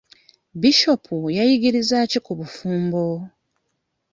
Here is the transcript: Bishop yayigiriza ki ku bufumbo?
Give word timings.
Bishop 0.59 1.03
yayigiriza 1.37 1.97
ki 2.11 2.19
ku 2.25 2.31
bufumbo? 2.39 3.03